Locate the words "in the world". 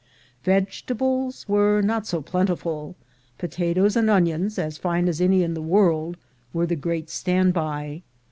5.43-6.17